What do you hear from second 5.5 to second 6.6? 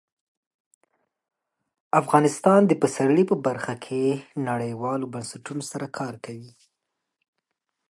سره کار کوي.